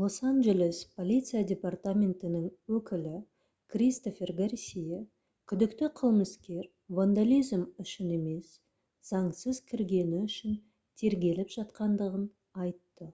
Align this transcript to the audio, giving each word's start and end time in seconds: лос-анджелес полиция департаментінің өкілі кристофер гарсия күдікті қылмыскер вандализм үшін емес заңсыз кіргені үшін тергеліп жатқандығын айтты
лос-анджелес 0.00 0.80
полиция 0.98 1.40
департаментінің 1.52 2.42
өкілі 2.78 3.14
кристофер 3.74 4.30
гарсия 4.42 4.98
күдікті 5.54 5.88
қылмыскер 6.02 6.68
вандализм 7.00 7.64
үшін 7.86 8.12
емес 8.18 8.52
заңсыз 9.10 9.60
кіргені 9.72 10.20
үшін 10.30 10.54
тергеліп 11.02 11.50
жатқандығын 11.58 12.30
айтты 12.68 13.10